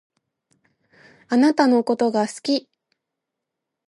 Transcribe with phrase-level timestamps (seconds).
[1.27, 2.67] あなたのことが好き。